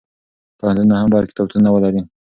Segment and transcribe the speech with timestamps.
[0.59, 2.01] پوهنتونونه هم باید کتابتونونه ولري.